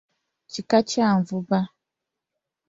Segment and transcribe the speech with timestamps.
[0.51, 1.59] Kika kya Nvuba.